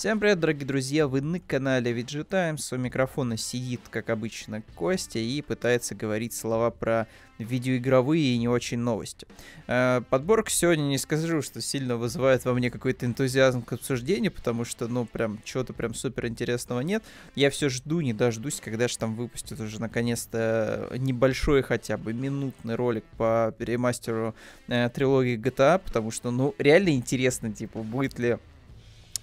[0.00, 5.18] Всем привет, дорогие друзья, вы на канале VG Times, у микрофона сидит, как обычно, Костя
[5.18, 7.06] и пытается говорить слова про
[7.38, 9.26] видеоигровые и не очень новости.
[9.66, 14.64] Э, подборка сегодня не скажу, что сильно вызывает во мне какой-то энтузиазм к обсуждению, потому
[14.64, 17.04] что, ну, прям, чего-то прям супер интересного нет.
[17.34, 22.74] Я все жду, не дождусь, когда же там выпустят уже наконец-то небольшой хотя бы минутный
[22.74, 24.34] ролик по ремастеру
[24.68, 28.38] э, трилогии GTA, потому что, ну, реально интересно, типа, будет ли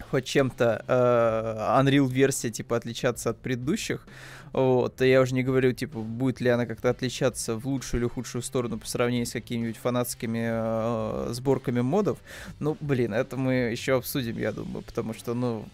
[0.09, 4.07] хоть чем-то э, Unreal версия типа отличаться от предыдущих.
[4.53, 8.41] Вот, я уже не говорю, типа, будет ли она как-то отличаться в лучшую или худшую
[8.41, 12.17] сторону по сравнению с какими-нибудь фанатскими э, сборками модов.
[12.59, 15.65] Ну, блин, это мы еще обсудим, я думаю, потому что, ну,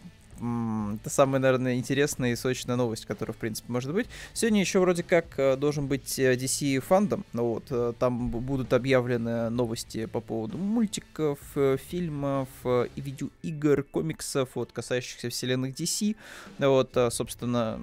[0.96, 4.08] это самая, наверное, интересная и сочная новость, которая, в принципе, может быть.
[4.34, 7.26] Сегодня еще вроде как э, должен быть э, DC фандом.
[7.34, 11.40] Ну вот, э, там будут объявлены новости по поводу мультиков,
[11.90, 16.16] фильмов, и видеоигр, комиксов, вот, касающихся вселенных DC.
[16.60, 17.80] Вот, собственно,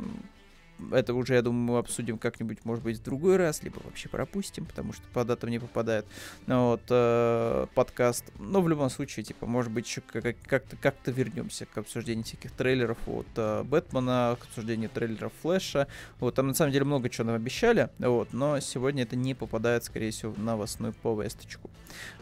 [0.93, 4.65] это уже, я думаю, мы обсудим как-нибудь, может быть, в другой раз, либо вообще пропустим,
[4.65, 6.07] потому что по датам не попадает.
[6.47, 8.25] Ну вот, э, подкаст.
[8.39, 12.99] Но в любом случае, типа, может быть, еще как-то как вернемся к обсуждению всяких трейлеров
[13.07, 15.89] от э, Бэтмена, к обсуждению трейлеров Флэша.
[16.19, 19.85] Вот, там на самом деле много чего нам обещали, вот, но сегодня это не попадает,
[19.85, 21.71] скорее всего, в новостную повесточку.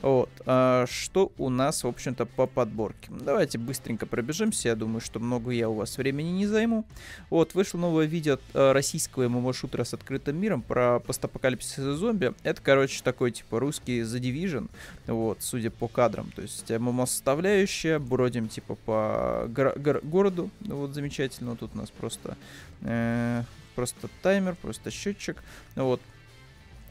[0.03, 3.11] Вот, э, что у нас, в общем-то, по подборке?
[3.11, 6.87] Давайте быстренько пробежимся, я думаю, что много я у вас времени не займу.
[7.31, 12.35] Вот, вышло новое видео Э, российского ММО-шутера с открытым миром про постапокалипсис и зомби.
[12.43, 14.69] Это, короче, такой, типа, русский The Division,
[15.07, 16.31] вот, судя по кадрам.
[16.35, 21.57] То есть ММО-составляющая, бродим, типа, по гор- гор- городу, вот, замечательно.
[21.57, 22.37] Тут у нас просто,
[22.83, 23.43] э,
[23.75, 25.43] просто таймер, просто счетчик,
[25.75, 26.01] вот.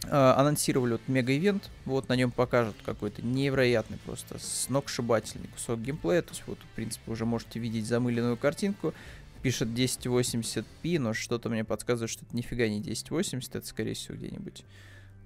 [0.03, 6.29] Uh, анонсировали вот мега-ивент, вот на нем покажут какой-то невероятный просто сногсшибательный кусок геймплея, то
[6.29, 8.93] есть вот в принципе уже можете видеть замыленную картинку,
[9.41, 14.63] пишет 1080p, но что-то мне подсказывает, что это нифига не 1080, это скорее всего где-нибудь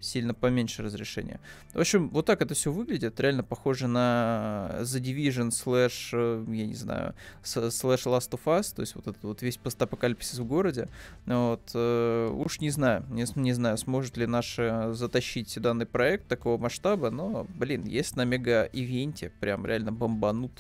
[0.02, 1.40] сильно поменьше разрешения.
[1.74, 3.20] В общем, вот так это все выглядит.
[3.20, 7.14] Реально похоже на The Division слэш, э, я не знаю,
[7.44, 10.90] слэш Last of Us, то есть вот этот вот весь постапокалипсис в городе.
[11.26, 16.58] Вот, э, уж не знаю, не, не знаю, сможет ли наш затащить данный проект такого
[16.58, 20.52] масштаба, но, блин, есть на мега-ивенте, прям реально бомбанут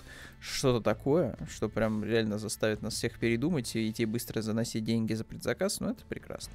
[0.41, 5.23] что-то такое, что прям реально заставит нас всех передумать и идти быстро заносить деньги за
[5.23, 6.53] предзаказ, ну это прекрасно.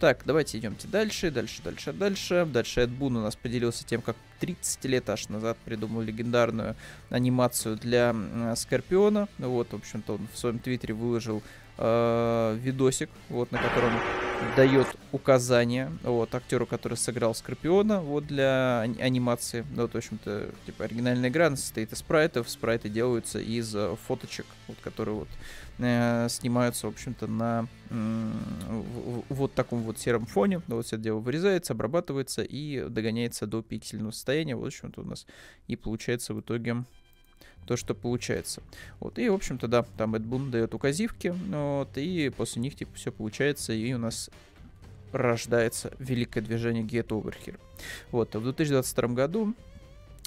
[0.00, 2.17] Так, давайте идемте дальше, дальше, дальше, дальше.
[2.28, 6.76] Дальше Эд Бун у нас поделился тем, как 30 лет аж назад придумал легендарную
[7.10, 8.14] анимацию для
[8.56, 9.28] Скорпиона.
[9.38, 11.42] Вот, в общем-то, он в своем твиттере выложил
[11.78, 13.92] э, видосик, вот, на котором
[14.56, 19.64] дает указания вот, актеру, который сыграл Скорпиона вот, для анимации.
[19.74, 22.48] Ну, вот, в общем-то, типа, оригинальная игра состоит из спрайтов.
[22.48, 25.28] Спрайты делаются из э, фоточек, вот, которые вот
[25.78, 28.30] э, снимаются, в общем-то, на э,
[29.28, 30.62] вот таком вот сером фоне.
[30.68, 34.56] Вот все это дело вырезается, обрабатывается и догоняется до пиксельного состояния.
[34.56, 35.26] Вот, в общем-то, у нас
[35.66, 36.84] и получается в итоге
[37.68, 38.62] то, что получается.
[38.98, 42.92] Вот, и, в общем-то, да, там Эд Бун дает указивки, вот, и после них, типа,
[42.94, 44.30] все получается, и у нас
[45.12, 47.58] рождается великое движение Get Over Here.
[48.10, 49.54] Вот, в 2022 году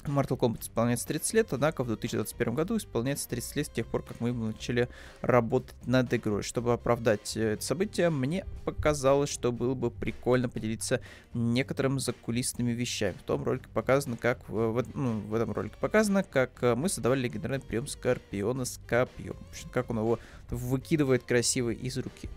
[0.04, 4.02] Mortal Kombat исполняется 30 лет, однако в 2021 году исполняется 30 лет с тех пор,
[4.02, 4.88] как мы начали
[5.20, 6.42] работать над игрой.
[6.42, 11.00] Чтобы оправдать э, это событие, мне показалось, что было бы прикольно поделиться
[11.34, 13.14] некоторыми закулисными вещами.
[13.18, 17.20] В том ролике показано, как в, ну, в этом ролике показано, как э, мы создавали
[17.20, 19.36] легендарный прием Скорпиона с копьем.
[19.72, 20.18] Как он его
[20.52, 22.28] выкидывает красиво из руки.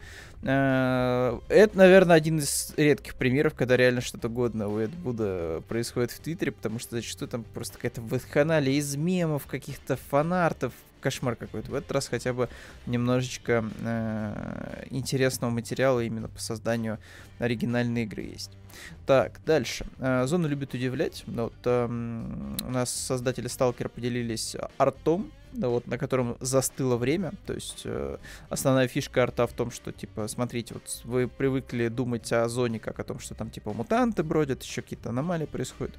[0.44, 6.20] Э, это, наверное, один из редких примеров, когда реально что-то годное у Эдбуда происходит в
[6.20, 10.74] Твиттере, потому что зачастую там просто какая-то вакханалия из мемов, каких-то фанартов,
[11.06, 11.70] кошмар какой-то.
[11.70, 12.50] В этот раз хотя бы
[12.88, 16.98] немножечко э, интересного материала именно по созданию
[17.38, 18.52] оригинальной игры есть.
[19.06, 19.86] Так, дальше.
[20.00, 21.24] Э, Зона любит удивлять.
[21.28, 27.34] Вот, э, у нас создатели Сталкера поделились артом, вот, на котором застыло время.
[27.46, 28.18] То есть э,
[28.50, 33.00] основная фишка арта в том, что, типа, смотрите, вот вы привыкли думать о зоне как
[33.00, 35.96] о том, что там, типа, мутанты бродят, еще какие-то аномалии происходят.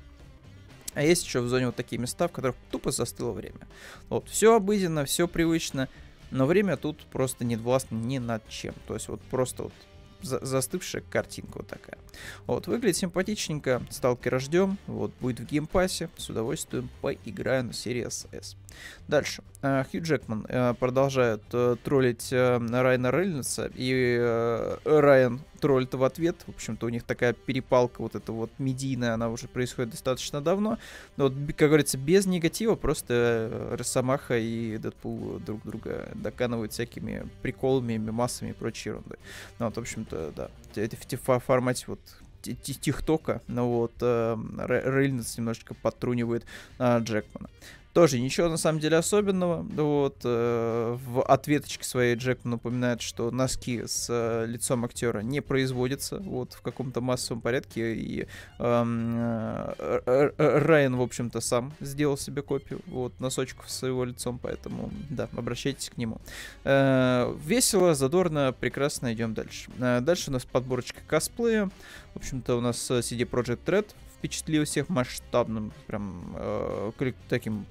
[0.95, 3.69] А есть еще в зоне вот такие места, в которых тупо застыло время.
[4.09, 5.89] Вот, все обыденно, все привычно,
[6.31, 8.75] но время тут просто не властно ни над чем.
[8.87, 9.73] То есть вот просто вот
[10.23, 11.99] за застывшая картинка вот такая.
[12.47, 17.71] Вот, выглядит симпатичненько, сталкера ждем, вот, будет в Game Pass е, с удовольствием поиграю на
[17.71, 18.57] Series S.
[19.09, 19.43] Дальше.
[19.63, 26.37] Э, Хью Джекман э, продолжает э, троллить Райана Рейнольдса, и Райан троллит в ответ.
[26.47, 30.79] В общем-то, у них такая перепалка вот эта вот медийная, она уже происходит достаточно давно.
[31.17, 37.29] Но вот, как говорится, без негатива, просто э, Росомаха и Дэдпул друг друга доканывают всякими
[37.43, 39.19] приколами, мемасами и прочей ерундой.
[39.59, 40.51] Ну, вот, в общем-то, да.
[40.77, 41.99] Это в формате вот
[42.43, 44.37] тихтока, но вот э,
[44.69, 46.45] Рейнольдс немножечко подтрунивает
[46.79, 47.51] э, Джекмана.
[47.97, 49.63] Тоже ничего на самом деле особенного.
[49.63, 56.19] Вот э, в ответочке своей Джек напоминает, что носки с э, лицом актера не производятся
[56.19, 57.95] вот в каком-то массовом порядке.
[57.95, 58.27] И
[58.59, 64.39] эм, э, э, Райан, в общем-то, сам сделал себе копию вот носочков с его лицом,
[64.43, 66.21] поэтому да, обращайтесь к нему.
[66.65, 69.71] Э, весело, задорно, прекрасно, идем дальше.
[69.79, 71.71] Э, дальше у нас подборочка косплея.
[72.13, 73.87] В общем-то, у нас CD Project Red
[74.19, 77.65] впечатлил всех масштабным, прям э, таким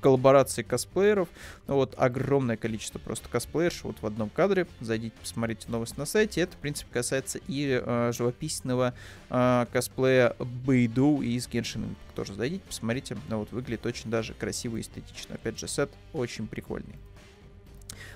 [0.00, 1.28] коллаборации косплееров.
[1.66, 4.66] Ну, вот огромное количество просто косплеерш вот в одном кадре.
[4.80, 6.40] Зайдите, посмотрите новость на сайте.
[6.42, 8.94] Это, в принципе, касается и э, живописного
[9.30, 13.16] э, косплея Бейду из Genshin Тоже зайдите, посмотрите.
[13.28, 15.34] Ну, вот выглядит очень даже красиво и эстетично.
[15.34, 16.96] Опять же, сет очень прикольный.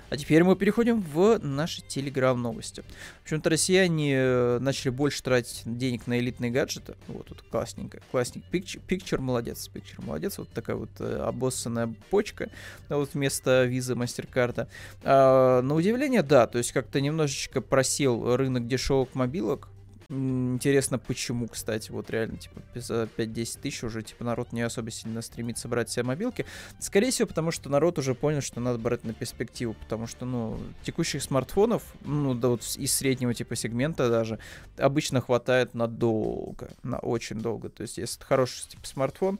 [0.09, 2.83] А теперь мы переходим в наши телеграм-новости.
[3.19, 6.95] В общем-то, россияне э, начали больше тратить денег на элитные гаджеты.
[7.07, 7.99] Вот тут классненько.
[8.11, 8.43] Классник.
[8.51, 9.69] Picture, Picture молодец.
[9.73, 10.37] Picture молодец.
[10.37, 12.49] Вот такая вот э, обоссанная почка.
[12.87, 14.69] Вот вместо визы мастер-карта.
[15.03, 16.47] А, на удивление, да.
[16.47, 19.67] То есть как-то немножечко просел рынок дешевых мобилок.
[20.09, 25.21] Интересно, почему, кстати, вот реально, типа, за 5-10 тысяч уже, типа, народ не особо сильно
[25.21, 26.45] стремится брать себе мобилки.
[26.79, 30.57] Скорее всего, потому что народ уже понял, что надо брать на перспективу, потому что, ну,
[30.83, 34.39] текущих смартфонов, ну, да вот из среднего, типа, сегмента даже,
[34.77, 37.67] обычно хватает надолго, на очень долго.
[37.67, 39.39] То есть, если хороший, типа, смартфон,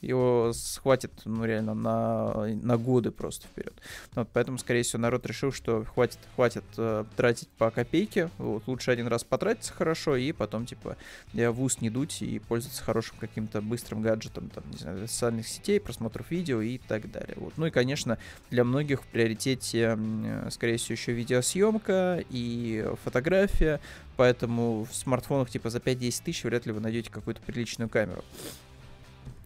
[0.00, 3.74] его схватит, ну, реально, на, на годы просто вперед.
[4.14, 8.90] Вот, поэтому, скорее всего, народ решил, что хватит, хватит э, тратить по копейке, вот, лучше
[8.90, 10.96] один раз потратиться хорошо, и потом, типа,
[11.32, 15.46] я в ус не дуть и пользоваться хорошим каким-то быстрым гаджетом, там, не знаю, социальных
[15.46, 17.34] сетей, просмотров видео и так далее.
[17.36, 17.54] Вот.
[17.56, 18.18] Ну и, конечно,
[18.50, 23.80] для многих в приоритете, э, скорее всего, еще видеосъемка и фотография,
[24.16, 28.24] поэтому в смартфонах, типа, за 5-10 тысяч вряд ли вы найдете какую-то приличную камеру.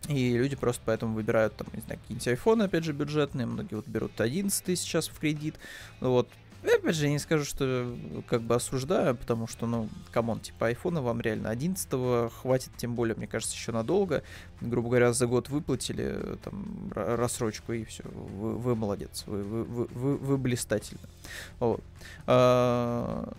[0.08, 3.46] И люди просто поэтому выбирают, там, не знаю, какие-нибудь айфоны, опять же, бюджетные.
[3.46, 5.56] Многие вот берут 11 сейчас в кредит.
[6.00, 6.28] Ну вот,
[6.64, 7.96] я, опять же, не скажу, что
[8.28, 12.94] как бы осуждаю, потому что, ну, come on, типа, айфона вам реально 11 хватит, тем
[12.94, 14.22] более, мне кажется, еще надолго.
[14.60, 20.16] Грубо говоря, за год выплатили там рассрочку, и все, вы, вы молодец, вы, вы, вы,
[20.16, 21.00] вы блистательны.
[21.58, 21.82] Вот.
[22.26, 23.31] А,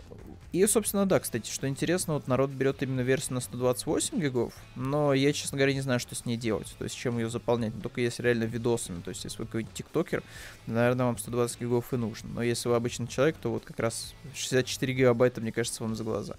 [0.54, 5.14] и, собственно, да, кстати, что интересно, вот народ берет именно версию на 128 гигов, но
[5.16, 7.82] я, честно говоря, не знаю, что с ней делать, то есть чем ее заполнять, ну,
[7.82, 10.22] только если реально видосами, то есть если вы какой-нибудь тиктокер,
[10.68, 14.14] наверное, вам 120 гигов и нужно, но если вы обычный человек, то вот как раз
[14.36, 16.36] 64 гигабайта, мне кажется, вам за глаза.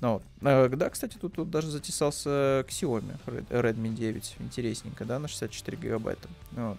[0.00, 0.22] Ну, вот.
[0.40, 3.18] а, да, кстати, тут, тут даже затесался Xiaomi
[3.50, 6.26] Redmi 9, интересненько, да, на 64 гигабайта.
[6.52, 6.78] Вот.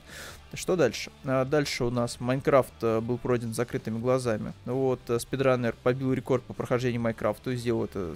[0.54, 1.12] Что дальше?
[1.26, 4.54] А, дальше у нас Майнкрафт э, был пройден закрытыми глазами.
[4.66, 8.16] Вот, э, спидранер побил рекорд по прохождению Майнкрафта и сделал это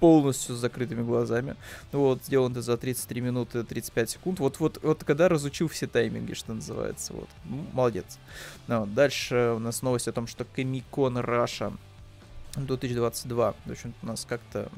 [0.00, 1.54] полностью с закрытыми глазами.
[1.92, 4.40] Вот, сделал это за 33 минуты 35 секунд.
[4.40, 7.12] Вот, вот, вот когда разучил все тайминги, что называется.
[7.12, 8.18] Вот, ну, молодец.
[8.66, 11.72] Ну, дальше у нас новость о том, что Con Russia
[12.56, 13.54] 2022.
[13.64, 14.68] В общем, у нас как-то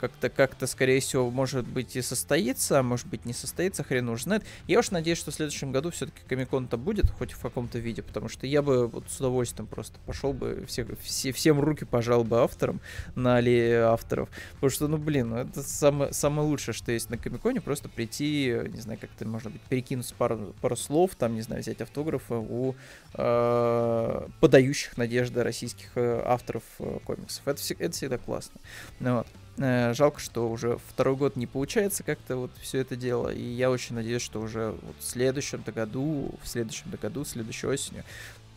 [0.00, 4.22] как-то, как-то, скорее всего, может быть и состоится, а может быть не состоится, хрен уж
[4.22, 4.44] знает.
[4.66, 8.28] Я уж надеюсь, что в следующем году все-таки Комикон-то будет, хоть в каком-то виде, потому
[8.28, 12.40] что я бы вот с удовольствием просто пошел бы, все, все, всем руки пожал бы
[12.40, 12.80] авторам
[13.14, 17.18] на аллее авторов, потому что, ну, блин, ну, это самое, самое лучшее, что есть на
[17.18, 21.62] Комиконе, просто прийти, не знаю, как-то, может быть, перекинуть пару, пару слов, там, не знаю,
[21.62, 22.74] взять автографы у
[23.14, 27.46] э, подающих надежды российских э, авторов э, комиксов.
[27.46, 28.60] Это, это всегда классно.
[28.98, 29.26] Ну, вот.
[29.62, 33.28] Э, жалко, что уже второй год не получается как-то вот все это дело.
[33.28, 38.04] И я очень надеюсь, что уже вот в следующем году, в следующем году, следующей осенью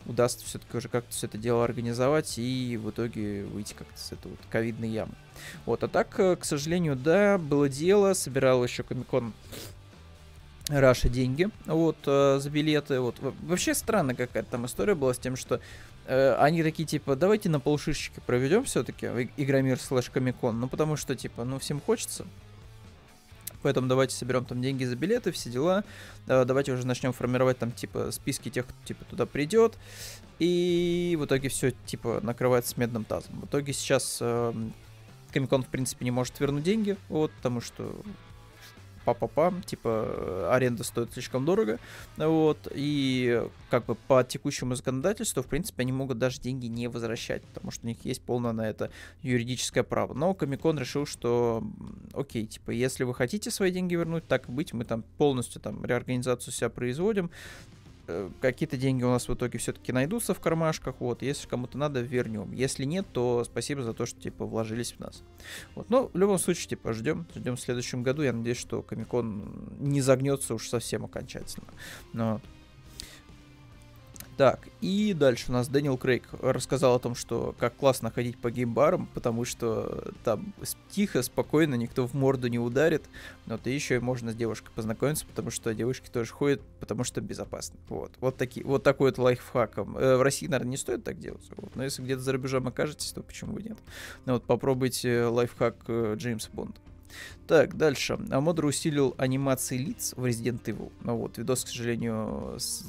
[0.06, 4.32] удастся все-таки уже как-то все это дело организовать и в итоге выйти как-то с этой
[4.32, 5.14] вот ковидной ямы.
[5.66, 9.34] Вот, а так, э, к сожалению, да, было дело, собирал еще Комикон
[10.70, 13.16] Russia деньги, вот, э, за билеты, вот.
[13.20, 15.60] Вообще странно какая-то там история была с тем, что
[16.06, 19.08] э, они такие, типа, давайте на полшишечки проведем все-таки
[19.38, 22.26] Игромир слэш Comic Con, ну, потому что, типа, ну, всем хочется.
[23.64, 25.84] Поэтому давайте соберем там деньги за билеты, все дела.
[26.28, 29.78] Э, давайте уже начнем формировать там, типа, списки тех, кто, типа, туда придет.
[30.40, 33.40] И в итоге все, типа, накрывается медным тазом.
[33.42, 34.54] В итоге сейчас э,
[35.32, 37.96] Comic Con, в принципе, не может вернуть деньги, вот, потому что
[39.06, 41.80] па-па-па, типа аренда стоит слишком дорого,
[42.18, 47.44] вот, и как бы по текущему законодательству, в принципе, они могут даже деньги не возвращать,
[47.44, 48.92] потому что у них есть полное на это
[49.22, 50.14] юридическое право.
[50.14, 51.64] Но Комикон решил, что
[52.14, 56.54] окей, типа, если вы хотите свои деньги вернуть, так быть, мы там полностью там реорганизацию
[56.54, 57.73] себя производим, Э,
[58.42, 62.52] какие-то деньги у нас в итоге все-таки найдутся в кармашках, вот, если кому-то надо, вернем.
[62.52, 65.24] Если нет, то спасибо за то, что, типа, вложились в нас.
[65.76, 69.78] Вот, но в любом случае, типа, ждем, ждем в следующем году, я надеюсь, что Комикон
[69.80, 71.68] не загнется уж совсем окончательно.
[72.12, 72.42] Но
[74.38, 78.52] так, и дальше у нас Дэниел Крейг рассказал о том, что как классно ходить по
[78.52, 80.54] геймбарам, потому что там
[80.90, 83.04] тихо, спокойно, никто в морду не ударит.
[83.46, 87.22] Вот, и еще и можно с девушкой познакомиться, потому что девушки тоже ходят, потому что
[87.22, 87.80] безопасно.
[87.90, 89.98] Вот, вот, такие, вот такой вот лайфхаком.
[89.98, 93.12] Э, в России, наверное, не стоит так делать, вот, но если где-то за рубежом окажетесь,
[93.12, 93.78] то почему бы нет?
[94.26, 96.76] Ну вот попробуйте лайфхак э, Джеймса Бонда.
[97.46, 98.18] Так, дальше.
[98.32, 100.92] Амодер усилил анимации лиц в Resident Evil.
[101.02, 102.84] Ну вот, видос, к сожалению, с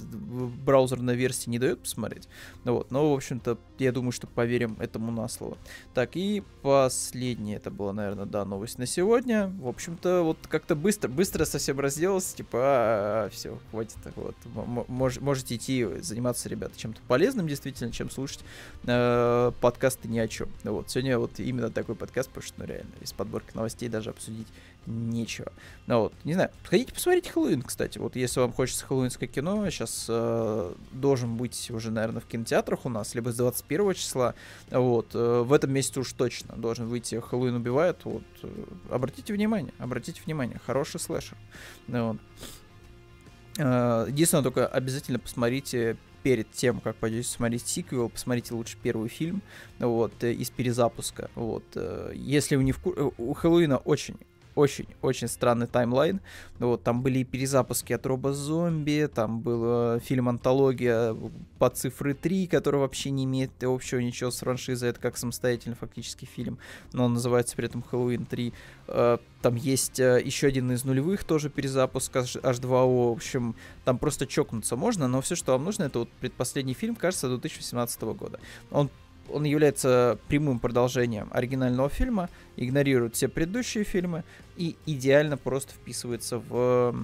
[0.65, 2.29] браузерной версии не дает посмотреть.
[2.63, 5.59] Ну вот, но, в общем-то, я думаю, что поверим этому на слово.
[5.93, 9.49] Так, и последнее, это была, наверное, да, новость на сегодня.
[9.61, 14.37] В общем-то, вот как-то быстро, быстро совсем разделался, типа, а, все, хватит, вот,
[14.89, 18.45] мож, можете идти заниматься, ребята, чем-то полезным, действительно, чем слушать
[18.85, 20.49] э, подкасты ни о чем.
[20.63, 24.44] Вот, сегодня вот именно такой подкаст, потому что, ну, реально, из подборки новостей даже обсудить
[24.87, 25.53] нечего.
[25.87, 27.99] Ну вот, не знаю, сходите посмотрите Хэллоуин, кстати.
[27.99, 32.89] Вот если вам хочется хэллоуинское кино, сейчас э, должен быть уже, наверное, в кинотеатрах у
[32.89, 34.35] нас, либо с 21 числа.
[34.71, 38.05] Вот, э, в этом месяце уж точно должен выйти Хэллоуин убивает.
[38.05, 41.39] Вот, э, обратите внимание, обратите внимание, хороший слэшер.
[41.89, 42.19] Вот.
[43.59, 49.43] Э, единственное, только обязательно посмотрите перед тем, как пойдете смотреть сиквел, посмотрите лучше первый фильм,
[49.79, 51.65] вот, э, из перезапуска, вот.
[51.75, 54.17] Э, если вы не в курсе, у Хэллоуина очень
[54.55, 56.21] очень-очень странный таймлайн.
[56.59, 61.17] Вот, там были и перезапуски от Робо-зомби, там был э, фильм «Антология»
[61.59, 66.25] по цифры 3, который вообще не имеет общего ничего с франшизой, это как самостоятельный фактически
[66.25, 66.59] фильм,
[66.93, 68.53] но он называется при этом «Хэллоуин 3».
[68.89, 74.27] Э, там есть э, еще один из нулевых, тоже перезапуск H2O, в общем, там просто
[74.27, 78.39] чокнуться можно, но все, что вам нужно, это вот предпоследний фильм, кажется, 2017 года.
[78.71, 78.91] Он
[79.31, 84.25] он является прямым продолжением оригинального фильма, игнорирует все предыдущие фильмы
[84.57, 86.95] и идеально просто вписывается в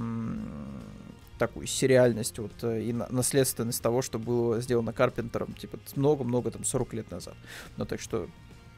[1.41, 6.93] такую сериальность вот, э, и наследственность того, что было сделано Карпентером, типа, много-много, там, 40
[6.93, 7.35] лет назад.
[7.79, 8.29] Ну, так что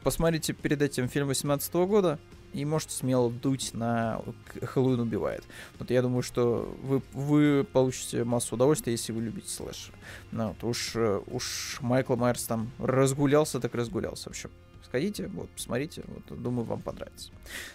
[0.01, 2.19] посмотрите перед этим фильм 18 года,
[2.53, 4.21] и можете смело дуть на
[4.61, 5.43] Хэллоуин убивает.
[5.79, 9.97] Вот я думаю, что вы, вы получите массу удовольствия, если вы любите слэшеры.
[10.31, 14.25] Ну, вот уж, э, уж Майкл Майерс там разгулялся, так разгулялся.
[14.25, 14.51] В общем,
[14.85, 17.31] сходите, вот, посмотрите, вот, думаю, вам понравится.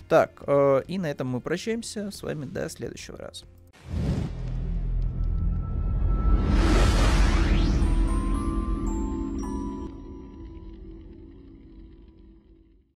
[0.09, 3.45] Так, э, и на этом мы прощаемся с вами до следующего раза.